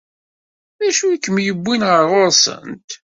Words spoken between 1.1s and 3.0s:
kem-yewwin ɣer ɣur-sent?